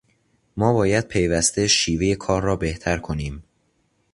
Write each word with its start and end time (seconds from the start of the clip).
ما 0.57 0.73
باید 0.73 1.07
پیوسته 1.07 1.67
شیوهٔ 1.67 2.15
کار 2.15 2.43
را 2.43 2.55
بهتر 2.55 2.97
کنیم. 2.99 3.43